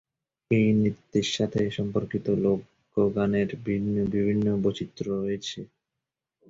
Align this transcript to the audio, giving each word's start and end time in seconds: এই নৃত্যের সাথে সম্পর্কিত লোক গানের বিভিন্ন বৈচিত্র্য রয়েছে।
এই 0.51 0.67
নৃত্যের 0.75 1.27
সাথে 1.31 1.61
সম্পর্কিত 1.77 2.25
লোক 2.43 2.59
গানের 3.11 3.49
বিভিন্ন 4.13 4.45
বৈচিত্র্য 4.63 5.11
রয়েছে। 5.17 5.59